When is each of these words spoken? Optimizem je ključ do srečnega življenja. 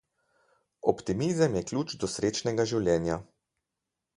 Optimizem 0.93 1.57
je 1.59 1.63
ključ 1.73 1.95
do 2.05 2.09
srečnega 2.15 2.67
življenja. 2.73 3.19